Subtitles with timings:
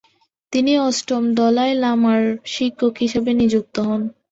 [0.53, 2.21] তিনি অষ্টম দলাই লামার
[2.53, 4.01] শিক্ষক হিসেবে নিযুক্ত হন।